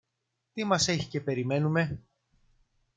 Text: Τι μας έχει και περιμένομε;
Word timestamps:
Τι 0.53 0.63
μας 0.63 0.87
έχει 0.87 1.07
και 1.09 1.21
περιμένομε; 1.21 2.01